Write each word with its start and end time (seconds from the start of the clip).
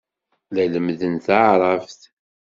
La 0.53 0.63
lemmden 0.71 1.15
taɛṛabt. 1.25 2.01